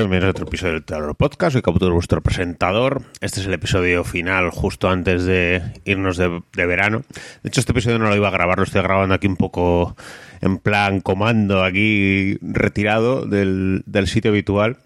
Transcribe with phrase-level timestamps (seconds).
[0.00, 1.52] Bienvenidos a otro episodio del Teatro Podcast.
[1.52, 3.02] Soy Caputuro, vuestro presentador.
[3.20, 7.02] Este es el episodio final, justo antes de irnos de, verano.
[7.42, 9.94] De hecho, este episodio no lo iba a grabar, lo estoy grabando aquí un poco
[10.40, 14.78] en plan comando, aquí retirado del, del sitio habitual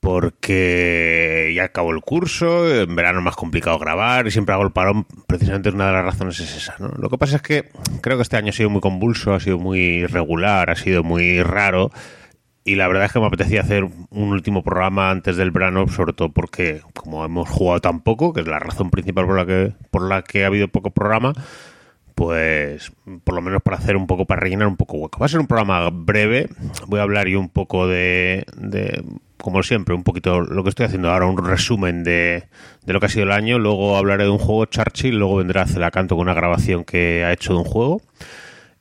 [0.00, 4.72] porque ya acabó el curso, en verano es más complicado grabar y siempre hago el
[4.72, 6.74] parón, precisamente una de las razones es esa.
[6.78, 6.88] ¿no?
[6.88, 7.68] Lo que pasa es que
[8.00, 11.42] creo que este año ha sido muy convulso, ha sido muy irregular, ha sido muy
[11.42, 11.92] raro
[12.64, 16.12] y la verdad es que me apetecía hacer un último programa antes del verano, sobre
[16.12, 19.72] todo porque como hemos jugado tan poco, que es la razón principal por la que,
[19.90, 21.32] por la que ha habido poco programa,
[22.14, 22.92] pues
[23.24, 25.18] por lo menos para hacer un poco, para rellenar un poco hueco.
[25.18, 26.50] Va a ser un programa breve,
[26.86, 29.02] voy a hablar yo un poco de, de
[29.38, 32.44] como siempre, un poquito lo que estoy haciendo ahora, un resumen de,
[32.84, 35.66] de, lo que ha sido el año, luego hablaré de un juego Churchill, luego vendrá
[35.66, 38.02] Celacanto con una grabación que ha hecho de un juego.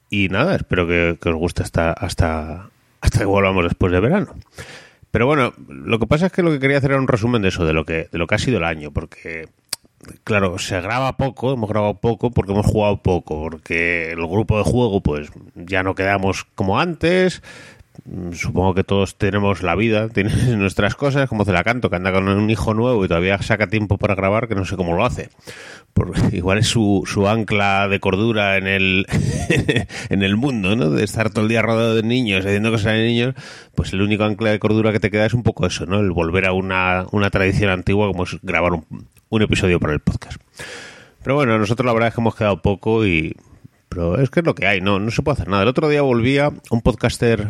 [0.10, 2.72] Y nada, espero que, que os guste hasta, hasta,
[3.02, 4.36] hasta que volvamos después de verano.
[5.12, 7.50] Pero bueno, lo que pasa es que lo que quería hacer era un resumen de
[7.50, 9.48] eso, de lo que, de lo que ha sido el año, porque
[10.24, 14.64] claro, se graba poco, hemos grabado poco porque hemos jugado poco, porque el grupo de
[14.64, 17.42] juego, pues ya no quedamos como antes.
[18.34, 22.12] Supongo que todos tenemos la vida, tienen nuestras cosas, como se la canto, que anda
[22.12, 25.06] con un hijo nuevo y todavía saca tiempo para grabar, que no sé cómo lo
[25.06, 25.30] hace
[26.32, 29.06] igual es su, su ancla de cordura en el,
[30.10, 30.90] en el mundo, ¿no?
[30.90, 33.36] De estar todo el día rodeado de niños, haciendo cosas de niños,
[33.76, 36.00] pues el único ancla de cordura que te queda es un poco eso, ¿no?
[36.00, 40.00] El volver a una, una tradición antigua como es grabar un, un episodio para el
[40.00, 40.42] podcast.
[41.24, 43.36] Pero bueno, nosotros la verdad es que hemos quedado poco y...
[43.90, 45.64] Pero es que es lo que hay, no, no se puede hacer nada.
[45.64, 47.48] El otro día volvía un podcaster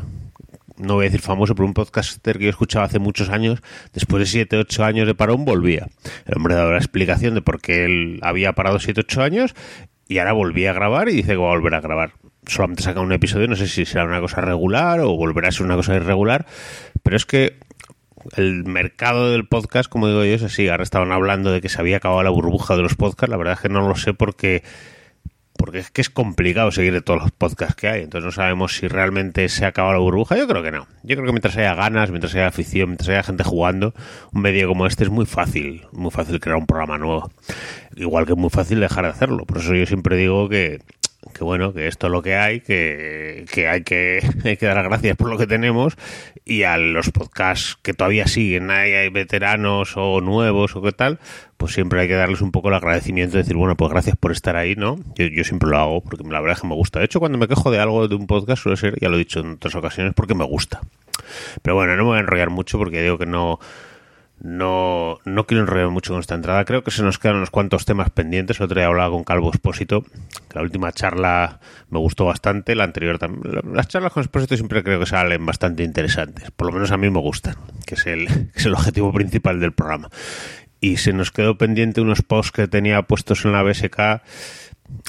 [0.80, 3.62] no voy a decir famoso, pero un podcaster que yo escuchaba hace muchos años,
[3.94, 5.88] después de 7, 8 años de parón, volvía.
[6.26, 9.56] El hombre daba la explicación de por qué él había parado 7, 8 años
[10.08, 12.14] y ahora volvía a grabar y dice que va a volver a grabar.
[12.48, 15.66] Solamente saca un episodio, no sé si será una cosa regular o volverá a ser
[15.66, 16.48] una cosa irregular,
[17.04, 17.58] pero es que
[18.36, 20.68] el mercado del podcast, como digo yo, es así.
[20.68, 23.30] Ahora estaban hablando de que se había acabado la burbuja de los podcasts.
[23.30, 24.64] La verdad es que no lo sé porque
[25.60, 28.04] porque es que es complicado seguir de todos los podcasts que hay.
[28.04, 30.38] Entonces no sabemos si realmente se ha acabado la burbuja.
[30.38, 30.88] Yo creo que no.
[31.04, 33.94] Yo creo que mientras haya ganas, mientras haya afición, mientras haya gente jugando,
[34.32, 37.30] un medio como este es muy fácil, muy fácil crear un programa nuevo.
[37.98, 39.46] Igual que es muy fácil dejar de hacerlo.
[39.46, 40.80] Por eso yo siempre digo que
[41.34, 44.86] que bueno, que esto es lo que hay, que, hay que hay que dar las
[44.86, 45.98] gracias por lo que tenemos
[46.46, 51.20] y a los podcasts que todavía siguen, hay, veteranos o nuevos o qué tal,
[51.58, 54.56] pues siempre hay que darles un poco el agradecimiento decir, bueno, pues gracias por estar
[54.56, 54.98] ahí, ¿no?
[55.16, 57.00] Yo, yo siempre lo hago porque la verdad es que me gusta.
[57.00, 59.20] De hecho, cuando me quejo de algo de un podcast suele ser, ya lo he
[59.20, 60.82] dicho en otras ocasiones, porque me gusta.
[61.62, 63.60] Pero bueno, no me voy a enrollar mucho porque digo que no
[64.42, 66.64] no, no quiero enrollar mucho con esta entrada.
[66.64, 68.62] Creo que se nos quedan unos cuantos temas pendientes.
[68.62, 70.06] Otro día hablaba con Calvo Espósito.
[70.54, 72.74] La última charla me gustó bastante.
[72.76, 73.62] La anterior también.
[73.74, 76.52] Las charlas con Espósito siempre creo que salen bastante interesantes.
[76.52, 77.56] Por lo menos a mí me gustan,
[77.86, 80.10] que es el, que es el objetivo principal del programa.
[80.80, 84.22] Y se nos quedó pendiente unos posts que tenía puestos en la BSK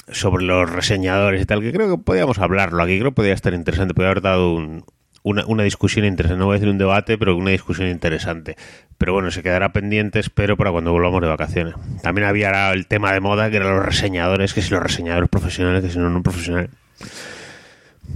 [0.09, 2.99] sobre los reseñadores y tal, que creo que podíamos hablarlo aquí.
[2.99, 3.93] Creo que podía estar interesante.
[3.93, 4.83] Podría haber dado un,
[5.23, 6.39] una, una, discusión interesante.
[6.39, 8.55] No voy a decir un debate, pero una discusión interesante.
[8.97, 11.75] Pero bueno, se quedará pendiente, espero, para cuando volvamos de vacaciones.
[12.01, 15.83] También había el tema de moda, que eran los reseñadores, que si los reseñadores profesionales,
[15.83, 16.71] que si no, no profesionales.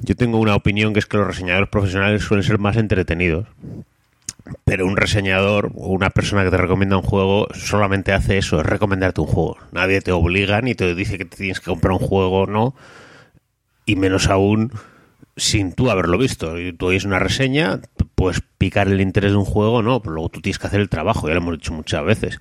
[0.02, 3.48] Yo tengo una opinión que es que los reseñadores profesionales suelen ser más entretenidos.
[4.64, 8.66] Pero un reseñador o una persona que te recomienda un juego solamente hace eso, es
[8.66, 9.58] recomendarte un juego.
[9.72, 12.76] Nadie te obliga ni te dice que te tienes que comprar un juego, no.
[13.88, 14.72] Y menos aún
[15.38, 16.56] sin tú haberlo visto.
[16.78, 17.82] Tú oyes una reseña,
[18.16, 20.90] puedes picar el interés de un juego, no, pero luego tú tienes que hacer el
[20.90, 22.40] trabajo, ya lo hemos dicho muchas veces.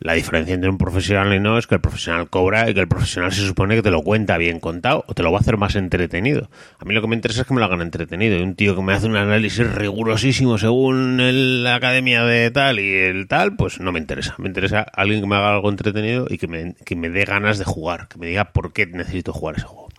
[0.00, 2.88] La diferencia entre un profesional y no es que el profesional cobra y que el
[2.88, 5.58] profesional se supone que te lo cuenta bien contado o te lo va a hacer
[5.58, 6.48] más entretenido.
[6.78, 8.38] A mí lo que me interesa es que me lo hagan entretenido.
[8.38, 11.18] Y un tío que me hace un análisis rigurosísimo según
[11.62, 14.34] la academia de tal y el tal, pues no me interesa.
[14.38, 17.58] Me interesa alguien que me haga algo entretenido y que me, que me dé ganas
[17.58, 19.90] de jugar, que me diga por qué necesito jugar ese juego.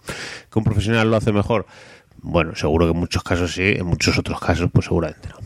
[0.51, 1.67] Que un profesional lo hace mejor
[2.21, 5.37] bueno, seguro que en muchos casos sí, en muchos otros casos pues seguramente no.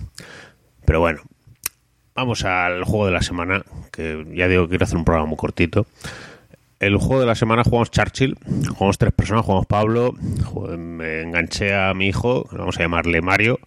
[0.86, 1.22] Pero bueno,
[2.16, 5.38] vamos al juego de la semana, que ya digo que quiero hacer un programa muy
[5.38, 5.86] cortito.
[6.80, 8.38] El juego de la semana jugamos Churchill,
[8.70, 10.14] jugamos tres personas, jugamos Pablo,
[10.78, 13.60] me enganché a mi hijo, vamos a llamarle Mario,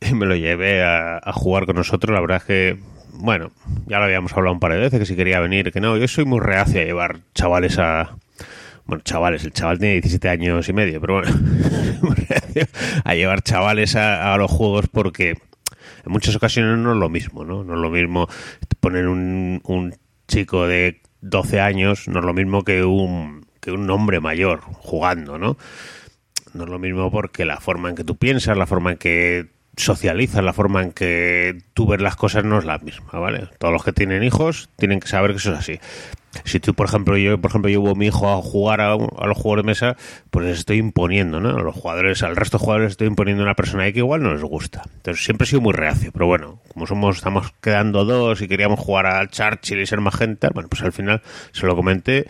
[0.00, 2.14] y me lo llevé a, jugar con nosotros.
[2.14, 2.78] La verdad es que,
[3.14, 3.50] bueno,
[3.86, 6.06] ya lo habíamos hablado un par de veces, que si quería venir, que no, yo
[6.06, 8.16] soy muy reacio a llevar chavales a,
[8.86, 11.32] bueno, chavales, el chaval tiene 17 años y medio, pero bueno,
[13.04, 17.64] a llevar chavales a, los juegos porque en muchas ocasiones no es lo mismo, ¿no?
[17.64, 18.28] No es lo mismo
[18.80, 19.94] poner un, un
[20.28, 25.38] chico de 12 años, no es lo mismo que un, que un hombre mayor jugando,
[25.38, 25.56] ¿no?
[26.54, 29.48] No es lo mismo porque la forma en que tú piensas, la forma en que
[29.76, 33.48] socializas, la forma en que tú ves las cosas no es la misma, ¿vale?
[33.58, 35.80] Todos los que tienen hijos tienen que saber que eso es así.
[36.44, 39.36] Si tú, por ejemplo, yo, por ejemplo, llevo a mi hijo a jugar a, los
[39.36, 39.96] juegos de mesa,
[40.30, 41.50] pues les estoy imponiendo, ¿no?
[41.50, 44.42] A los jugadores, al resto de jugadores estoy imponiendo una persona que igual no les
[44.42, 44.82] gusta.
[44.96, 48.80] Entonces siempre he sido muy reacio, pero bueno, como somos, estamos quedando dos y queríamos
[48.80, 51.22] jugar al Churchill y ser más gente, bueno, pues al final
[51.52, 52.26] se lo comenté.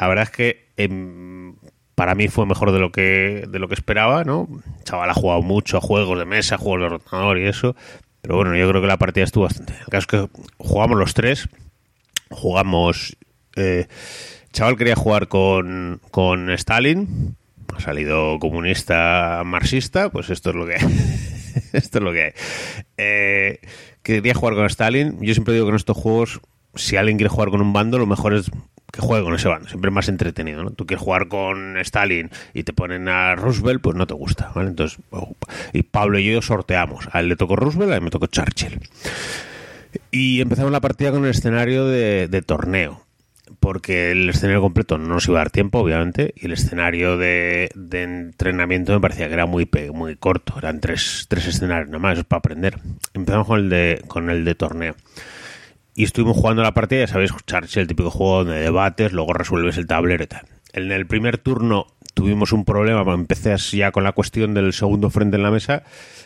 [0.00, 1.54] La verdad es que em,
[1.94, 4.48] para mí fue mejor de lo que de lo que esperaba, ¿no?
[4.84, 7.76] chaval ha jugado mucho a juegos de mesa, juegos de ordenador y eso,
[8.22, 9.74] pero bueno, yo creo que la partida estuvo bastante.
[9.74, 11.48] El caso es que jugamos los tres,
[12.30, 13.16] jugamos
[13.56, 13.86] eh,
[14.52, 17.36] chaval quería jugar con, con Stalin,
[17.76, 20.80] ha salido comunista marxista, pues esto es lo que hay.
[21.72, 22.32] esto es lo que hay.
[22.96, 23.60] Eh,
[24.02, 25.18] quería jugar con Stalin.
[25.20, 26.40] Yo siempre digo que en estos juegos,
[26.74, 28.50] si alguien quiere jugar con un bando, lo mejor es
[28.92, 29.68] que juegue con ese bando.
[29.68, 30.70] Siempre es más entretenido, ¿no?
[30.72, 34.98] Tú quieres jugar con Stalin y te ponen a Roosevelt, pues no te gusta, Entonces,
[35.72, 37.08] y Pablo y yo sorteamos.
[37.12, 38.80] A él le tocó Roosevelt, a mí me tocó Churchill.
[40.10, 43.09] Y empezamos la partida con el escenario de torneo
[43.58, 47.70] porque el escenario completo no nos iba a dar tiempo, obviamente, y el escenario de,
[47.74, 52.38] entrenamiento me parecía que era muy, muy corto, eran tres, tres escenarios nada más para
[52.38, 52.78] aprender.
[53.14, 54.94] Empezamos con el de, con el de torneo.
[55.94, 59.76] Y estuvimos jugando la partida, ya sabéis, Churchill, el típico juego de debates, luego resuelves
[59.76, 60.46] el tablero y tal.
[60.72, 65.36] En el primer turno tuvimos un problema, empecé ya con la cuestión del segundo frente
[65.36, 65.82] en la mesa,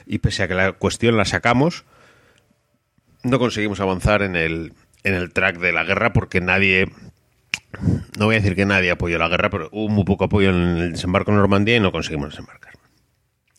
[0.07, 1.85] y pese a que la cuestión la sacamos,
[3.23, 6.89] no conseguimos avanzar en el, en el track de la guerra porque nadie
[8.19, 10.57] no voy a decir que nadie apoyó la guerra, pero hubo muy poco apoyo en
[10.57, 12.75] el desembarco en Normandía y no conseguimos desembarcar.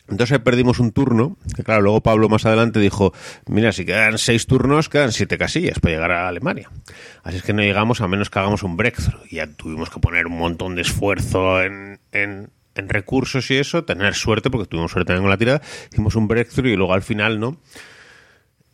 [0.07, 3.11] Entonces perdimos un turno, que claro, luego Pablo más adelante dijo,
[3.47, 6.69] mira, si quedan seis turnos, quedan siete casillas para llegar a Alemania.
[7.23, 9.25] Así es que no llegamos a menos que hagamos un breakthrough.
[9.29, 13.83] Y ya tuvimos que poner un montón de esfuerzo en, en, en recursos y eso,
[13.83, 15.61] tener suerte, porque tuvimos suerte también con la tirada,
[15.91, 17.59] hicimos un breakthrough y luego al final, ¿no?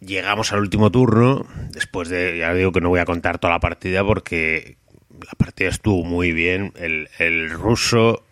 [0.01, 3.59] Llegamos al último turno, después de, ya digo que no voy a contar toda la
[3.59, 4.79] partida porque
[5.25, 6.73] la partida estuvo muy bien.
[6.75, 8.23] El, ruso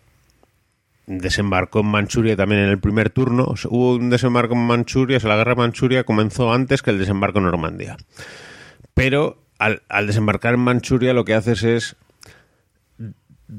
[1.06, 3.54] desembarcó en Manchuria también en el primer turno.
[3.68, 7.38] hubo un desembarco en Manchuria, o sea, la guerra Manchuria comenzó antes que el desembarco
[7.38, 7.96] en Normandía.
[8.94, 11.96] Pero al, desembarcar en Manchuria lo que haces es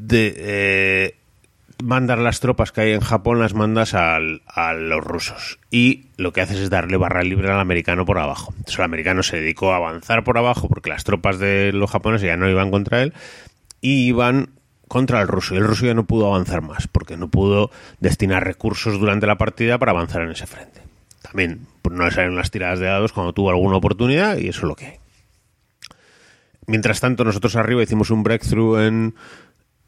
[0.10, 1.16] eh,
[1.82, 5.60] mandar las tropas que hay en Japón, las mandas a los rusos.
[5.70, 8.54] Y lo que haces es darle barra libre al americano por abajo.
[8.58, 12.28] Entonces el americano se dedicó a avanzar por abajo porque las tropas de los japoneses
[12.28, 13.14] ya no iban contra él
[13.82, 14.50] y iban
[14.88, 15.54] contra el ruso.
[15.54, 19.38] Y el ruso ya no pudo avanzar más porque no pudo destinar recursos durante la
[19.38, 20.82] partida para avanzar en ese frente.
[21.22, 24.62] También pues, no le salen las tiradas de dados cuando tuvo alguna oportunidad y eso
[24.62, 24.98] es lo que hay.
[26.68, 29.16] Mientras tanto, nosotros arriba hicimos un breakthrough en,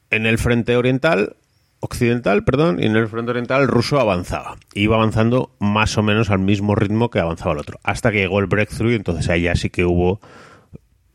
[0.10, 1.36] en el frente oriental
[1.83, 4.56] occidental, perdón, y en el frente oriental ruso avanzaba.
[4.74, 7.80] Iba avanzando más o menos al mismo ritmo que avanzaba el otro.
[7.83, 10.21] Hasta que llegó el breakthrough y entonces ya sí que hubo.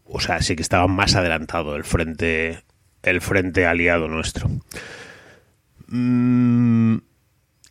[0.04, 2.62] O sea, sí que estaba más adelantado el frente.
[3.02, 4.50] El frente aliado nuestro.
[5.86, 6.96] Mm,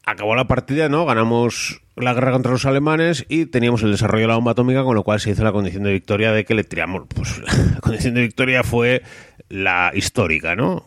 [0.06, 1.06] acabó la partida, ¿no?
[1.06, 4.96] Ganamos la guerra contra los alemanes y teníamos el desarrollo de la bomba atómica, con
[4.96, 7.04] lo cual se hizo la condición de victoria de que le tiramos.
[7.14, 7.38] Pues
[7.74, 9.04] la condición de victoria fue
[9.50, 10.86] la histórica, ¿no?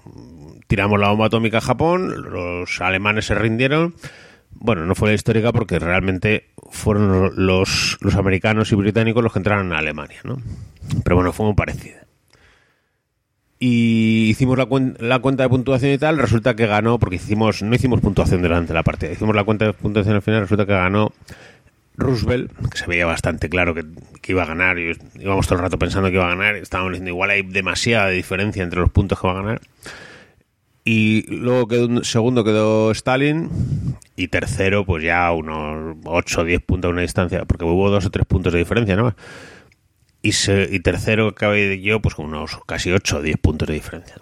[0.70, 3.92] Tiramos la bomba atómica a Japón, los alemanes se rindieron.
[4.52, 9.40] Bueno, no fue la histórica porque realmente fueron los, los americanos y británicos los que
[9.40, 10.40] entraron a Alemania, ¿no?
[11.02, 12.06] Pero bueno, fue muy parecida.
[13.58, 14.68] Y hicimos la,
[15.00, 18.72] la, cuenta de puntuación y tal, resulta que ganó, porque hicimos no hicimos puntuación durante
[18.72, 21.12] la partida, hicimos la cuenta de puntuación al final, resulta que ganó
[21.96, 23.84] Roosevelt, que se veía bastante claro que,
[24.22, 26.92] que, iba a ganar, y íbamos todo el rato pensando que iba a ganar, estábamos
[26.92, 29.60] diciendo igual hay demasiada diferencia entre los puntos que va a ganar.
[30.92, 33.48] Y luego quedó segundo quedó Stalin
[34.16, 38.06] y tercero pues ya unos 8 o 10 puntos a una distancia, porque hubo dos
[38.06, 39.14] o tres puntos de diferencia, ¿no?
[40.20, 44.16] Y, y tercero acabé yo pues con unos casi 8 o 10 puntos de diferencia.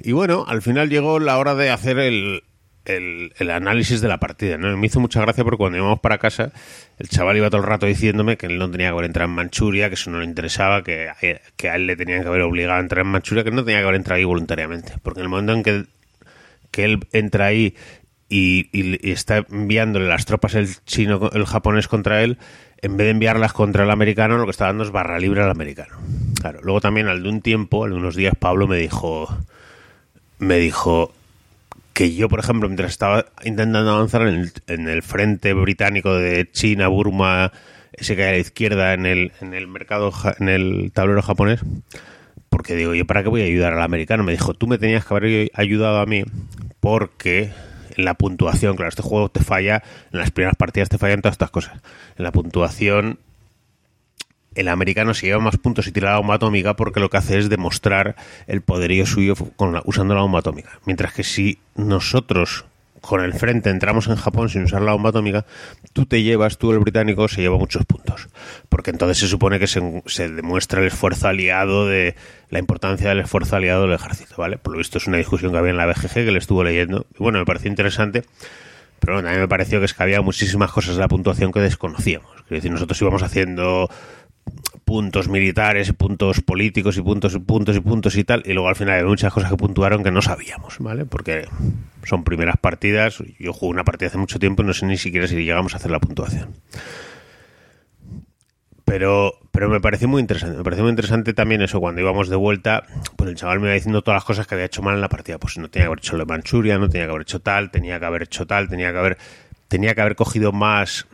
[0.00, 2.44] Y bueno, al final llegó la hora de hacer el,
[2.88, 4.56] el, análisis de la partida.
[4.56, 4.76] ¿no?
[4.76, 6.52] Me hizo mucha gracia porque cuando íbamos para casa,
[6.98, 9.36] el chaval iba todo el rato diciéndome que él no tenía que haber entrado en
[9.36, 11.10] Manchuria, que eso no le interesaba, que,
[11.56, 13.80] que a él le tenían que haber obligado a entrar en Manchuria, que no tenía
[13.80, 14.94] que haber entrado ahí voluntariamente.
[15.02, 15.84] Porque en el momento en que,
[16.70, 17.74] que él entra ahí
[18.28, 22.38] y, y, está enviándole las tropas el chino, el japonés contra él,
[22.80, 25.50] en vez de enviarlas contra el americano, lo que está dando es barra libre al
[25.50, 25.96] americano.
[26.40, 29.28] Claro, luego también al de un tiempo, al de unos días, Pablo me dijo,
[30.38, 31.12] me dijo,
[31.98, 37.50] que yo, por ejemplo, mientras estaba intentando avanzar en el, frente británico de China, Burma,
[37.92, 41.58] ese que hay a la izquierda en el, en el mercado, en el tablero japonés,
[42.50, 44.22] porque digo, ¿yo para qué voy a ayudar al americano?
[44.22, 46.22] Me dijo, tú me tenías que haber ayudado a mí
[46.78, 47.50] porque
[47.96, 48.76] en la puntuación.
[48.76, 51.80] Claro, este juego te falla, en las primeras partidas te fallan todas estas cosas.
[52.16, 53.18] En la puntuación,
[54.58, 57.38] el americano se lleva más puntos y tira la bomba atómica porque lo que hace
[57.38, 60.80] es demostrar el poderío suyo con usando la bomba atómica.
[60.84, 62.64] Mientras que si nosotros
[63.00, 65.46] con el frente entramos en Japón sin usar la bomba atómica,
[65.92, 68.28] tú te llevas, tú el británico se lleva muchos puntos.
[68.68, 69.80] Porque entonces se supone que se,
[70.28, 72.16] demuestra el esfuerzo aliado de
[72.50, 74.58] la importancia del esfuerzo aliado del ejército, ¿vale?
[74.58, 77.06] Por lo visto es una discusión que había en la BGG que le estuvo leyendo.
[77.18, 78.24] Bueno, me pareció interesante,
[78.98, 82.30] pero bueno, me pareció que es que había muchísimas cosas de la puntuación que desconocíamos.
[82.44, 83.88] Es decir, nosotros íbamos haciendo
[84.88, 88.70] puntos militares y puntos políticos y puntos y puntos y puntos y tal y luego
[88.70, 91.46] al final hay muchas cosas que puntuaron que no sabíamos vale porque
[92.04, 95.26] son primeras partidas yo jugué una partida hace mucho tiempo y no sé ni siquiera
[95.26, 96.54] si llegamos a hacer la puntuación.
[98.86, 102.36] Pero pero me pareció muy interesante me pareció muy interesante también eso cuando íbamos de
[102.36, 102.84] vuelta
[103.16, 105.10] pues el chaval me iba diciendo todas las cosas que había hecho mal en la
[105.10, 107.40] partida pues no tenía que haber hecho lo de Manchuria no tenía que haber hecho
[107.42, 109.18] tal tenía que haber hecho tal tenía que haber
[109.68, 111.06] tenía que haber cogido más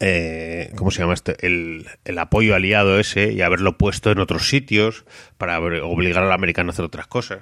[0.00, 1.36] eh, ¿cómo se llama este?
[1.46, 5.04] El, el, apoyo aliado ese y haberlo puesto en otros sitios
[5.38, 7.40] para obligar al americano a hacer otras cosas.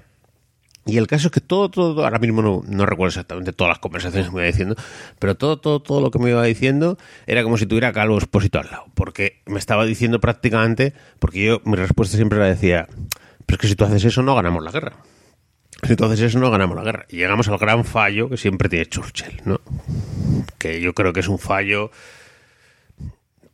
[0.85, 3.79] Y el caso es que todo, todo, ahora mismo no, no, recuerdo exactamente todas las
[3.79, 4.75] conversaciones que me iba diciendo,
[5.19, 6.97] pero todo, todo, todo lo que me iba diciendo
[7.27, 11.61] era como si tuviera Calvo Expósito al lado, porque me estaba diciendo prácticamente, porque yo,
[11.65, 12.89] mi respuesta siempre la decía,
[13.45, 14.95] pero es que si tú haces eso no ganamos la guerra.
[15.87, 17.07] Si tú haces eso no ganamos la guerra.
[17.11, 19.61] Y llegamos al gran fallo que siempre tiene Churchill, ¿no?
[20.57, 21.91] Que yo creo que es un fallo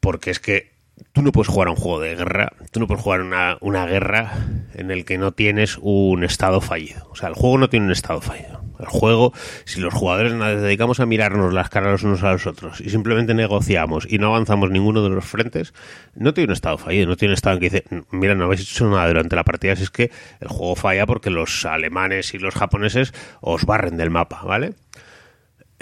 [0.05, 0.71] porque es que
[1.13, 3.87] tú no puedes jugar a un juego de guerra, tú no puedes jugar una, una
[3.87, 4.35] guerra
[4.75, 7.09] en el que no tienes un estado fallido.
[7.11, 8.63] O sea, el juego no tiene un estado fallido.
[8.79, 9.33] El juego,
[9.65, 12.91] si los jugadores nos dedicamos a mirarnos las caras los unos a los otros y
[12.91, 15.73] simplemente negociamos y no avanzamos ninguno de los frentes,
[16.15, 18.61] no tiene un estado fallido, no tiene un estado en que dice, mira, no habéis
[18.61, 22.39] hecho nada durante la partida, si es que el juego falla porque los alemanes y
[22.39, 24.75] los japoneses os barren del mapa, ¿vale?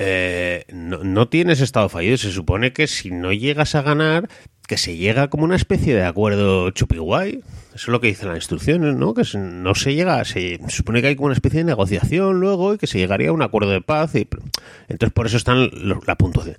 [0.04, 2.16] Eh, no, no, tienes estado fallido.
[2.16, 4.28] Se supone que si no llegas a ganar,
[4.66, 7.40] que se llega como una especie de acuerdo chupiguay.
[7.68, 9.14] Eso es lo que dicen las instrucciones, ¿no?
[9.14, 12.78] Que no se llega, se, supone que hay como una especie de negociación luego y
[12.78, 14.14] que se llegaría a un acuerdo de paz.
[14.16, 14.28] Y,
[14.88, 15.70] entonces por eso están
[16.06, 16.56] la puntuación.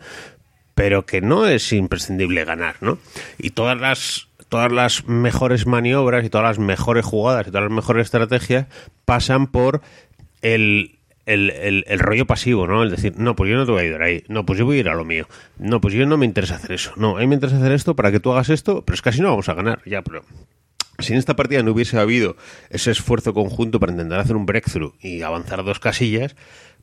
[0.74, 2.98] Pero que no es imprescindible ganar, ¿no?
[3.38, 7.76] Y todas las todas las mejores maniobras y todas las mejores jugadas y todas las
[7.76, 8.68] mejores estrategias
[9.04, 9.82] pasan por
[10.44, 12.84] el el, el, el, rollo pasivo, ¿no?
[12.84, 14.24] El decir, no, pues yo no te voy a ayudar ahí.
[14.28, 15.28] No, pues yo voy a ir a lo mío.
[15.58, 16.94] No, pues yo no me interesa hacer eso.
[16.96, 19.12] No, a mí me interesa hacer esto para que tú hagas esto, pero es que
[19.22, 19.82] no vamos a ganar.
[19.86, 20.24] Ya, pero
[21.00, 22.36] si en esta partida no hubiese habido
[22.70, 26.36] ese esfuerzo conjunto para intentar hacer un breakthrough y avanzar dos casillas,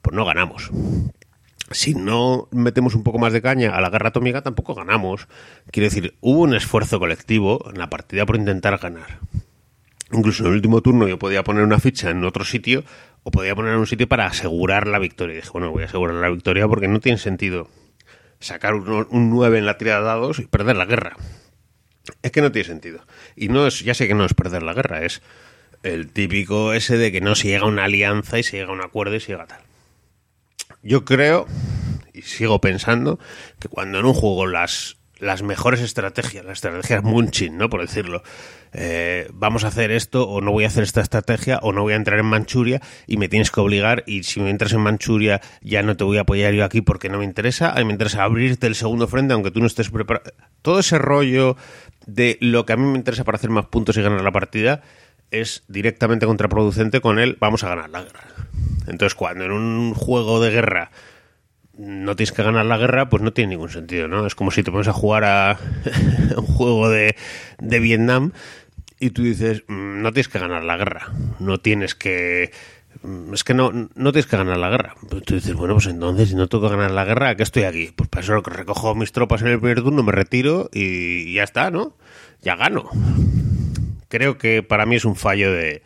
[0.03, 0.71] pues no ganamos.
[1.71, 5.29] Si no metemos un poco más de caña a la guerra atómica, tampoco ganamos.
[5.71, 9.21] Quiero decir, hubo un esfuerzo colectivo en la partida por intentar ganar.
[10.13, 12.83] Incluso en el último turno yo podía poner una ficha en otro sitio
[13.23, 15.35] o podía poner en un sitio para asegurar la victoria.
[15.35, 17.69] Y dije, bueno, voy a asegurar la victoria porque no tiene sentido
[18.41, 21.17] sacar un, un 9 en la tirada de dados y perder la guerra.
[22.23, 23.05] Es que no tiene sentido.
[23.37, 25.23] Y no es, ya sé que no es perder la guerra, es
[25.83, 28.75] el típico ese de que no se llega a una alianza y se llega a
[28.75, 29.63] un acuerdo y se llega a tal.
[30.83, 31.47] Yo creo,
[32.13, 33.19] y sigo pensando,
[33.59, 37.69] que cuando en un juego las las mejores estrategias, las estrategias Munchin, ¿no?
[37.69, 38.23] Por decirlo.
[38.73, 41.93] Eh, vamos a hacer esto, o no voy a hacer esta estrategia, o no voy
[41.93, 44.05] a entrar en Manchuria y me tienes que obligar.
[44.07, 47.09] Y si me entras en Manchuria, ya no te voy a apoyar yo aquí porque
[47.09, 47.73] no me interesa.
[47.73, 50.33] A mí me interesa abrirte el segundo frente, aunque tú no estés preparado.
[50.63, 51.57] Todo ese rollo
[52.07, 54.83] de lo que a mí me interesa para hacer más puntos y ganar la partida
[55.31, 57.37] es directamente contraproducente con él.
[57.41, 58.21] Vamos a ganar la guerra.
[58.87, 60.91] Entonces, cuando en un juego de guerra
[61.81, 64.27] no tienes que ganar la guerra, pues no tiene ningún sentido, ¿no?
[64.27, 65.59] Es como si te pones a jugar a
[66.37, 67.17] un juego de,
[67.59, 68.33] de Vietnam
[68.99, 72.53] y tú dices, mm, no tienes que ganar la guerra, no tienes que...
[73.03, 74.95] Mm, es que no, no tienes que ganar la guerra.
[75.09, 77.45] Pero tú dices, bueno, pues entonces, si no tengo que ganar la guerra, ¿a qué
[77.45, 77.93] estoy aquí?
[77.97, 81.71] Pues para eso recojo mis tropas en el primer turno, me retiro y ya está,
[81.71, 81.97] ¿no?
[82.43, 82.91] Ya gano.
[84.09, 85.83] Creo que para mí es un fallo de,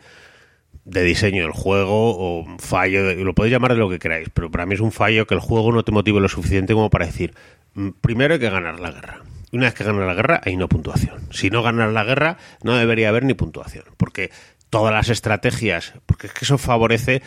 [0.85, 4.51] de diseño del juego o un fallo, lo podéis llamar de lo que queráis, pero
[4.51, 7.07] para mí es un fallo que el juego no te motive lo suficiente como para
[7.07, 7.33] decir,
[7.73, 9.21] mm, primero hay que ganar la guerra.
[9.51, 11.27] Y una vez que ganas la guerra, hay no puntuación.
[11.31, 14.31] Si no ganas la guerra, no debería haber ni puntuación, porque
[14.69, 17.21] todas las estrategias, porque es que eso favorece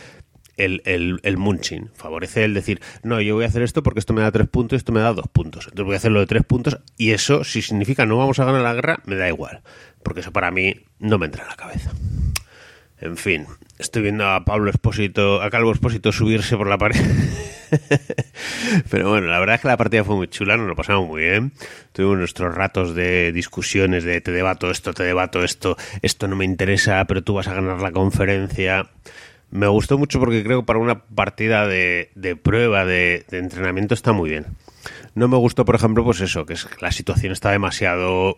[0.57, 1.91] el, el, el, munching.
[1.95, 4.77] Favorece el decir, no, yo voy a hacer esto porque esto me da tres puntos
[4.77, 5.65] esto me da dos puntos.
[5.65, 8.45] Entonces voy a hacer lo de tres puntos y eso, si significa no vamos a
[8.45, 9.63] ganar la guerra, me da igual.
[10.03, 11.93] Porque eso para mí no me entra en la cabeza.
[13.01, 13.47] En fin,
[13.79, 17.01] estoy viendo a Pablo Espósito, a Calvo Espósito subirse por la pared.
[18.91, 21.23] Pero bueno, la verdad es que la partida fue muy chula, nos lo pasamos muy
[21.23, 21.53] bien.
[21.93, 26.45] Tuvimos nuestros ratos de discusiones de te debato esto, te debato esto, esto no me
[26.45, 28.89] interesa, pero tú vas a ganar la conferencia.
[29.51, 32.11] Me gustó mucho porque creo que para una partida de,
[32.43, 34.47] prueba, de, entrenamiento, está muy bien.
[35.15, 38.37] No me gustó, por ejemplo, pues eso, que es, la situación está demasiado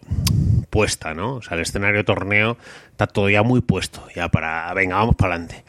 [0.71, 1.35] puesta, ¿no?
[1.35, 2.57] O sea, el escenario torneo
[2.91, 5.65] está todo ya muy puesto, ya para, venga, vamos para adelante.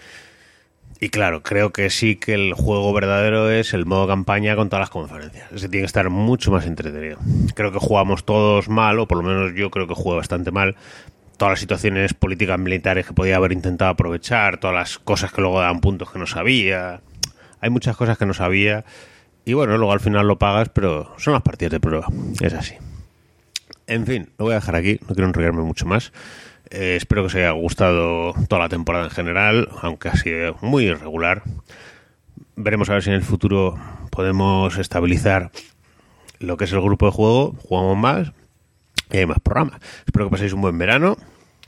[1.04, 4.82] Y claro, creo que sí que el juego verdadero es el modo campaña con todas
[4.82, 5.52] las conferencias.
[5.52, 7.18] Ese tiene que estar mucho más entretenido.
[7.56, 10.76] Creo que jugamos todos mal, o por lo menos yo creo que juego bastante mal,
[11.38, 15.60] todas las situaciones políticas militares que podía haber intentado aprovechar, todas las cosas que luego
[15.60, 17.02] dan puntos que no sabía.
[17.62, 18.86] Hay muchas cosas que no sabía.
[19.44, 22.06] Y bueno, luego al final lo pagas, pero son las partidas de prueba.
[22.42, 22.76] Es así.
[23.92, 26.14] En fin, lo voy a dejar aquí, no quiero enrollarme mucho más.
[26.70, 30.86] Eh, espero que os haya gustado toda la temporada en general, aunque ha sido muy
[30.86, 31.44] irregular.
[32.56, 33.78] Veremos a ver si en el futuro
[34.10, 35.52] podemos estabilizar
[36.40, 38.32] lo que es el grupo de juego, jugamos más
[39.12, 39.82] y hay más programas.
[40.06, 41.18] Espero que paséis un buen verano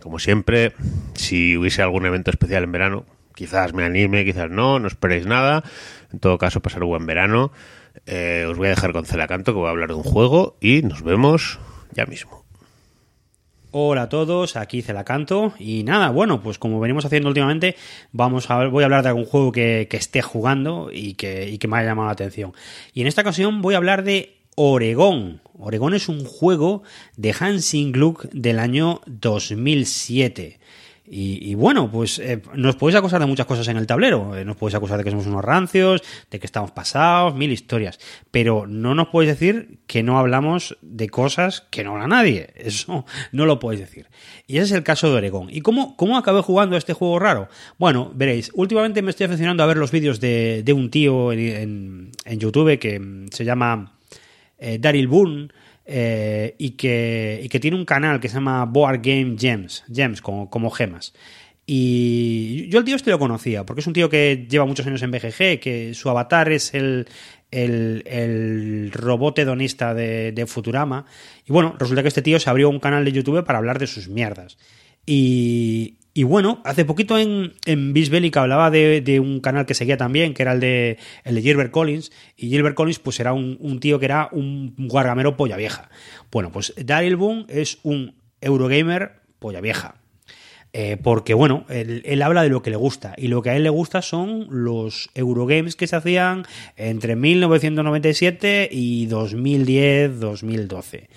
[0.01, 0.73] como siempre,
[1.15, 5.63] si hubiese algún evento especial en verano, quizás me anime, quizás no, no esperéis nada.
[6.11, 7.51] En todo caso, pasar un buen verano.
[8.05, 10.81] Eh, os voy a dejar con Celacanto, que voy a hablar de un juego, y
[10.83, 11.59] nos vemos
[11.93, 12.43] ya mismo.
[13.75, 17.75] Hola a todos, aquí Celacanto y nada, bueno, pues como venimos haciendo últimamente,
[18.11, 21.67] vamos a voy a hablar de algún juego que, esté jugando y que, y que
[21.67, 22.53] me haya llamado la atención.
[22.93, 25.41] Y en esta ocasión voy a hablar de Oregón.
[25.57, 26.83] Oregón es un juego
[27.17, 30.59] de Hansing Gluck del año 2007.
[31.05, 34.37] Y, bueno, pues eh, nos podéis acusar de muchas cosas en el tablero.
[34.37, 37.99] Eh, nos podéis acusar de que somos unos rancios, de que estamos pasados, mil historias.
[38.31, 42.51] Pero no nos podéis decir que no hablamos de cosas que no habla nadie.
[42.55, 44.07] Eso no lo podéis decir.
[44.47, 45.49] Y ese es el caso de Oregón.
[45.51, 47.49] ¿Y cómo, cómo acabé jugando este juego raro?
[47.77, 52.79] Bueno, veréis, últimamente me estoy aficionando a ver los vídeos de, un tío en YouTube
[52.79, 53.93] que se llama
[54.65, 55.49] eh, Daryl Boone,
[55.85, 60.49] eh, y, que, que tiene un canal que se llama Board Game Gems, Gems como,
[60.49, 61.13] como gemas.
[61.65, 65.01] Y yo el tío este lo conocía, porque es un tío que lleva muchos años
[65.01, 67.07] en BGG, que su avatar es el,
[67.51, 71.05] el, robot hedonista de, Futurama.
[71.45, 73.87] Y bueno, resulta que este tío se abrió un canal de YouTube para hablar de
[73.87, 74.57] sus mierdas.
[75.05, 80.35] Y, y bueno, hace poquito en, en Bisbélica hablaba de, un canal que seguía también,
[80.35, 83.97] que era el de, el de Gilbert Collins, y Gilbert Collins pues era un, tío
[83.97, 85.89] que era un guargamero polla vieja.
[86.31, 89.95] Bueno, pues Daryl Boone es un Eurogamer polla vieja.
[90.75, 93.61] Eh, porque bueno, él, habla de lo que le gusta y lo que a él
[93.61, 96.47] le gusta son los Eurogames que se hacían
[96.77, 101.09] entre 1997 y 2010-2012.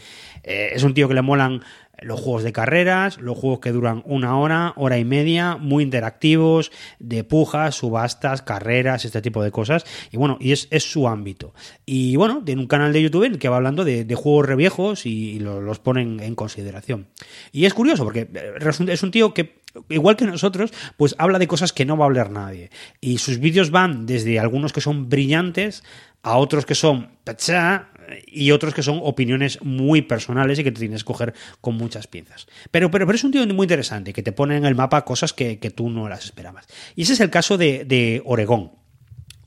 [0.46, 1.62] Eh, es un tío que le molan
[2.02, 6.72] los juegos de carreras, los juegos que duran una hora, hora y media, muy interactivos,
[6.98, 9.84] de pujas, subastas, carreras, este tipo de cosas.
[10.10, 11.54] Y bueno, y es, su ámbito.
[11.84, 15.06] Y bueno, tiene un canal de YouTube en el que va hablando de, juegos reviejos
[15.06, 17.08] y, los ponen en consideración.
[17.52, 18.54] Y es curioso porque eh,
[18.88, 22.08] es un tío que igual que nosotros, pues habla de cosas que no va a
[22.08, 22.70] hablar nadie.
[23.00, 25.82] Y sus vídeos van desde algunos que son brillantes
[26.22, 27.10] a otros que son
[28.26, 32.06] y otros que son opiniones muy personales y que te tienes que coger con muchas
[32.06, 32.46] piezas.
[32.70, 35.32] Pero, pero, pero es un tío muy interesante que te pone en el mapa cosas
[35.32, 36.66] que, tú no las esperabas.
[36.94, 38.70] Y ese es el caso de, de Oregón.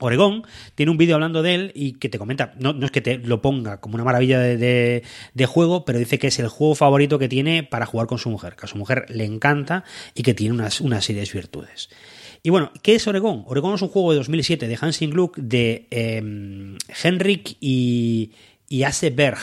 [0.00, 0.44] Oregón
[0.74, 3.18] tiene un vídeo hablando de él y que te comenta, no, no es que te
[3.18, 5.02] lo ponga como una maravilla de,
[5.34, 8.30] de, juego, pero dice que es el juego favorito que tiene para jugar con su
[8.30, 11.90] mujer, que a su mujer le encanta y que tiene unas, unas series virtudes.
[12.42, 13.44] Y bueno, ¿qué es Oregón?
[13.46, 16.22] Oregón es un juego de 2007 de Hansing Gluck de eh,
[17.02, 18.32] Henrik y,
[18.70, 19.38] y Ace Berg,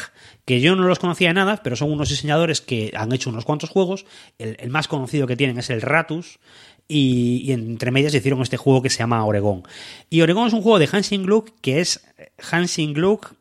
[0.45, 3.43] que yo no los conocía de nada, pero son unos diseñadores que han hecho unos
[3.43, 4.05] cuantos juegos.
[4.39, 6.39] El, más conocido que tienen es el Ratus,
[6.87, 9.63] y, entre medias hicieron este juego que se llama Oregón.
[10.09, 12.07] Y Oregón es un juego de Hansing Gluck que es
[12.49, 13.33] Hansing Gluck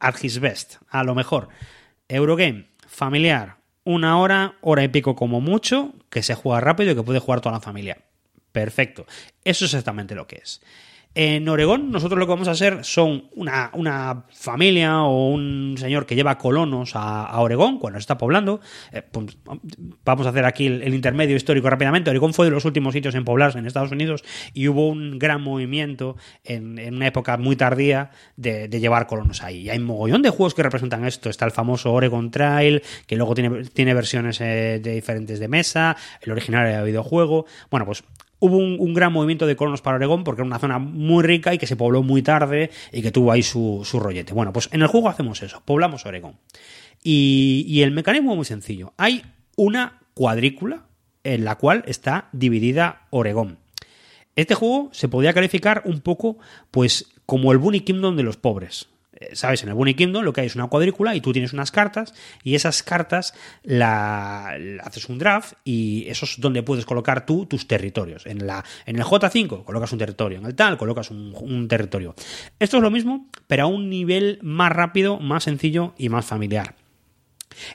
[0.00, 1.50] at his best, a lo mejor.
[2.08, 7.02] Eurogame, familiar, una hora, hora y pico como mucho, que se juega rápido y que
[7.02, 7.98] puede jugar toda la familia.
[8.50, 9.04] Perfecto.
[9.44, 10.62] Eso es exactamente lo que es.
[11.16, 16.16] En Oregón, nosotros lo que vamos a hacer son una, familia o un señor que
[16.16, 18.60] lleva colonos a, Oregón cuando se está poblando.
[18.90, 19.36] Eh, pues,
[20.04, 22.10] vamos a hacer aquí el, intermedio histórico rápidamente.
[22.10, 24.24] Oregón fue de los últimos sitios en poblarse en Estados Unidos
[24.54, 29.62] y hubo un gran movimiento en, una época muy tardía de, llevar colonos ahí.
[29.62, 31.30] Y hay un mogollón de juegos que representan esto.
[31.30, 35.96] Está el famoso Oregon Trail, que luego tiene, tiene versiones eh, de diferentes de mesa,
[36.20, 37.46] el original era videojuego.
[37.70, 38.02] Bueno, pues
[38.44, 41.58] hubo un, gran movimiento de colonos para Oregón porque era una zona muy rica y
[41.58, 44.34] que se pobló muy tarde y que tuvo ahí su, rollete.
[44.34, 46.36] Bueno, pues en el juego hacemos eso, poblamos Oregón.
[47.02, 48.92] Y, el mecanismo es muy sencillo.
[48.98, 49.24] Hay
[49.56, 50.84] una cuadrícula
[51.22, 53.58] en la cual está dividida Oregón.
[54.36, 56.36] Este juego se podría calificar un poco,
[56.70, 58.88] pues, como el Bunny Kingdom de los pobres.
[59.20, 59.62] Eh, ¿Sabes?
[59.62, 62.14] En el Bunny Kingdom lo que hay es una cuadrícula y tú tienes unas cartas
[62.42, 67.68] y esas cartas la, haces un draft y eso es donde puedes colocar tú tus
[67.68, 68.26] territorios.
[68.26, 72.14] En, la, en el J5 colocas un territorio, en el tal colocas un, territorio.
[72.58, 76.74] Esto es lo mismo, pero a un nivel más rápido, más sencillo y más familiar.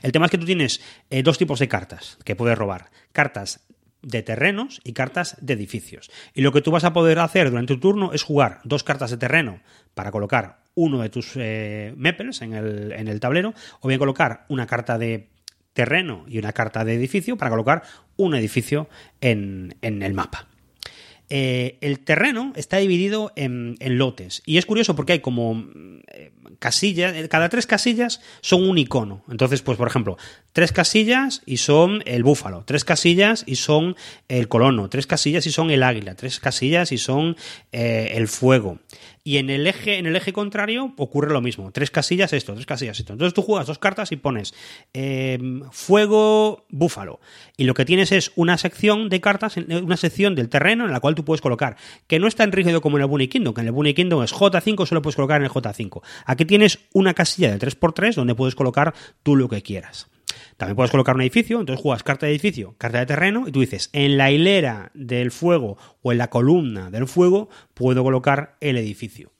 [0.02, 2.90] El tema es que tú tienes eh, dos tipos de cartas que puedes robar.
[3.12, 3.60] Cartas
[4.02, 6.10] de terrenos y cartas de edificios.
[6.34, 9.10] Y lo que tú vas a poder hacer durante tu turno es jugar dos cartas
[9.10, 9.60] de terreno
[9.94, 14.66] para colocar uno de tus eh, en el, en el tablero, o bien colocar una
[14.66, 15.28] carta de
[15.72, 17.82] terreno y una carta de edificio para colocar
[18.16, 18.88] un edificio
[19.20, 20.48] en, en el mapa.
[21.32, 24.42] Eh, el terreno está dividido en, lotes.
[24.46, 25.64] Y es curioso porque hay como
[26.12, 29.22] eh, casillas, cada tres casillas son un icono.
[29.30, 30.18] Entonces, pues por ejemplo,
[30.52, 33.94] tres casillas y son el búfalo, tres casillas y son
[34.28, 37.36] el colono, tres casillas y son el águila, tres casillas y son
[37.70, 38.80] eh, el fuego.
[39.22, 41.72] Y en el eje, en el eje contrario ocurre lo mismo.
[41.72, 43.12] Tres casillas esto, tres casillas esto.
[43.12, 44.54] Entonces tú juegas dos cartas y pones
[44.94, 47.20] em, fuego búfalo.
[47.56, 51.00] Y lo que tienes es una sección de cartas, una sección del terreno en la
[51.00, 51.76] cual tú puedes colocar.
[52.06, 54.22] Que no es tan rígido como en el Bunny Kingdom, que en el Bunny Kingdom
[54.22, 56.00] es J5, solo puedes colocar en el J5.
[56.24, 60.08] Aquí tienes una casilla de 3x3 donde puedes colocar tú lo que quieras.
[60.56, 63.60] También puedes colocar un edificio, entonces juegas carta de edificio, carta de terreno, y tú
[63.60, 68.76] dices, en la hilera del fuego o en la columna del fuego puedo colocar el
[68.76, 69.32] edificio.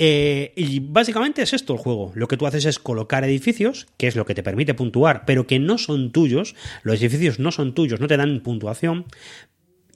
[0.00, 2.12] Eh, y básicamente es esto el juego.
[2.14, 5.48] Lo que tú haces es colocar edificios, que es lo que te permite puntuar, pero
[5.48, 6.54] que no son tuyos.
[6.84, 9.06] Los edificios no son tuyos, no te dan puntuación,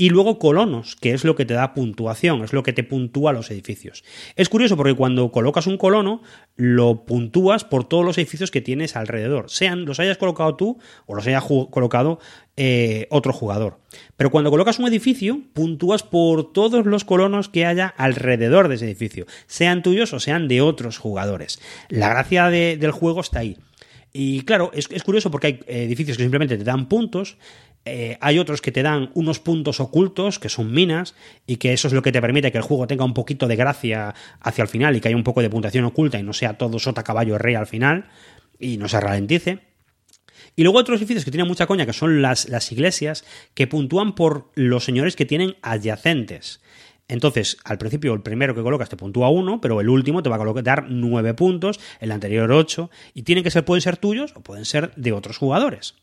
[0.03, 3.33] y luego colonos, que es lo que te da puntuación, es lo que te puntúa
[3.33, 4.03] los edificios.
[4.35, 6.23] Es curioso porque cuando colocas un colono,
[6.57, 11.15] lo puntúas por todos los edificios que tienes alrededor, sean los hayas colocado tú o
[11.15, 12.19] los haya colocado
[12.57, 13.79] eh, otro jugador.
[14.17, 18.87] Pero cuando colocas un edificio, puntúas por todos los colonos que haya alrededor de ese
[18.87, 21.61] edificio, sean tuyos o sean de otros jugadores.
[21.89, 23.57] La gracia del juego está ahí.
[24.13, 27.39] Y claro, es, es, curioso porque hay edificios que simplemente te dan puntos
[27.85, 31.15] eh, hay otros que te dan unos puntos ocultos, que son minas,
[31.47, 33.57] y que eso es lo que te permite que el juego tenga un poquito de
[33.57, 36.59] gracia hacia el final y que haya un poco de puntuación oculta y no sea
[36.59, 38.07] todo sota, caballo, rey al final,
[38.59, 39.61] y no se ralentice.
[40.55, 44.15] Y luego otros edificios que tienen mucha coña, que son las, las iglesias, que puntúan
[44.15, 46.61] por los señores que tienen adyacentes.
[47.09, 50.37] Entonces, al principio, el primero que colocas te puntúa uno, pero el último te va
[50.37, 54.41] a dar nueve puntos, el anterior ocho, y tienen que ser, pueden ser tuyos o
[54.41, 55.95] pueden ser de otros jugadores.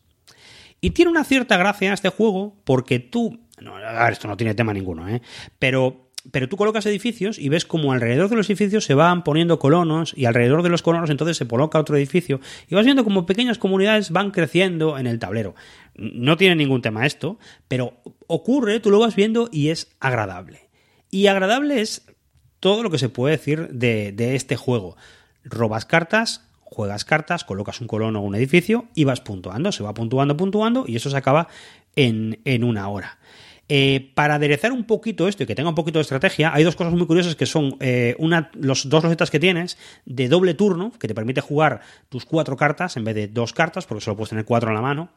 [0.81, 3.39] Y tiene una cierta gracia este juego porque tú...
[3.59, 5.21] No, a ver, esto no tiene tema ninguno, ¿eh?
[5.57, 9.57] Pero pero tú colocas edificios y ves como alrededor de los edificios se van poniendo
[9.57, 13.25] colonos y alrededor de los colonos entonces se coloca otro edificio y vas viendo como
[13.25, 15.55] pequeñas comunidades van creciendo en el tablero.
[15.95, 20.69] No tiene ningún tema esto, pero ocurre, tú lo vas viendo y es agradable.
[21.09, 22.05] Y agradable es
[22.59, 24.97] todo lo que se puede decir de, de este juego.
[25.43, 29.93] Robas cartas, juegas cartas, colocas un colono o un edificio y vas puntuando, se va
[29.93, 31.47] puntuando, puntuando y eso se acaba
[31.95, 33.17] en, una hora.
[33.71, 36.75] Eh, para aderezar un poquito esto y que tenga un poquito de estrategia, hay dos
[36.75, 40.91] cosas muy curiosas que son eh, una, los dos rosetas que tienes de doble turno,
[40.97, 44.29] que te permite jugar tus cuatro cartas en vez de dos cartas, porque solo puedes
[44.29, 45.09] tener cuatro en la mano,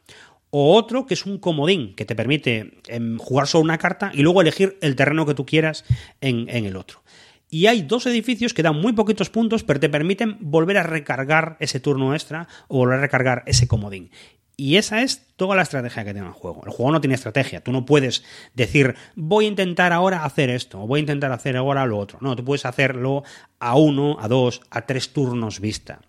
[0.51, 4.21] o otro que es un comodín, que te permite em, jugar solo una carta y
[4.21, 5.85] luego elegir el terreno que tú quieras
[6.21, 7.02] en el otro
[7.53, 11.59] y hay dos edificios que dan muy poquitos puntos, pero te permiten volver a recargar
[11.61, 14.11] ese turno extra o volver a recargar ese comodín.
[14.57, 16.63] Y esa es toda la estrategia que tiene el juego.
[16.65, 17.63] El juego no tiene estrategia.
[17.63, 21.59] Tú no puedes decir, voy a intentar ahora hacer esto, o voy a intentar hacer
[21.59, 22.19] ahora lo otro.
[22.23, 23.23] No, tú puedes hacerlo
[23.61, 26.01] a uno, a dos, a tres turnos vista.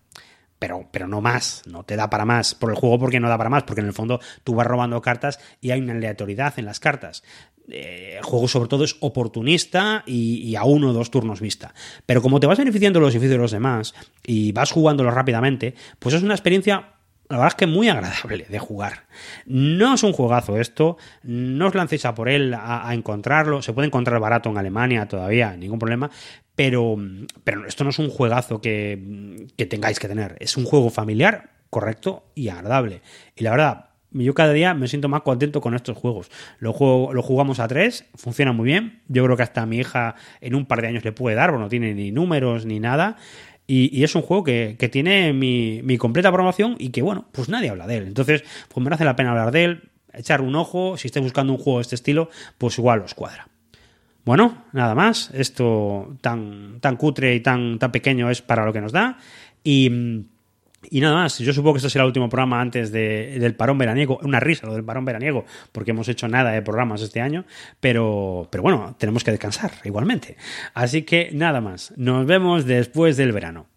[0.64, 3.38] Pero, pero, no más, no te da para más por el juego porque no da
[3.38, 6.64] para más, porque en el fondo tú vas robando cartas y hay una aleatoriedad en
[6.64, 7.22] las cartas.
[7.68, 11.74] Eh, el juego sobre todo es oportunista y, a uno o dos turnos vista.
[12.06, 13.94] Pero como te vas beneficiando de los edificios de los demás
[14.26, 16.94] y vas jugándolo rápidamente, pues es una experiencia
[17.34, 19.08] la verdad es que muy agradable de jugar.
[19.48, 23.88] No es un juegazo esto, no os lancéis a por él a, encontrarlo, se puede
[23.88, 26.12] encontrar barato en Alemania todavía, ningún problema,
[26.56, 26.96] pero,
[27.44, 31.50] pero esto no es un juegazo que, que tengáis que tener, es un juego familiar,
[31.72, 33.02] correcto y agradable.
[33.36, 36.30] Y la verdad, yo cada día me siento más contento con estos juegos.
[36.60, 39.02] Lo, juego, lo jugamos a tres, funciona muy bien.
[39.08, 41.64] Yo creo que hasta mi hija en un par de años le puede dar, porque
[41.64, 43.18] no tiene ni números ni nada.
[43.66, 47.70] Y, es un juego que, tiene mi, mi, completa promoción y que, bueno, pues nadie
[47.70, 48.08] habla de él.
[48.08, 50.98] Entonces, pues merece la pena hablar de él, echar un ojo.
[50.98, 53.48] Si estáis buscando un juego de este estilo, pues igual os cuadra.
[54.26, 55.32] Bueno, nada más.
[55.34, 59.18] Esto tan, tan cutre y tan, tan pequeño es para lo que nos da.
[59.64, 60.26] Y
[60.90, 64.20] y nada más, yo supongo que este será el último programa antes del parón veraniego.
[64.24, 67.46] Una risa lo del parón veraniego, porque hemos hecho nada de programas este año,
[67.80, 70.38] pero, pero bueno, tenemos que descansar igualmente.
[70.74, 73.73] Así que nada más, nos vemos después del verano.